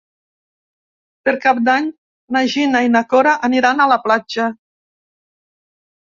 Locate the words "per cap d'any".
1.27-1.89